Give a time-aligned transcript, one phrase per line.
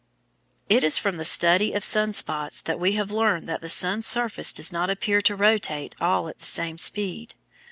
[0.67, 4.07] ]It is from the study of sun spots that we have learned that the sun's
[4.07, 7.35] surface does not appear to rotate all at the same speed.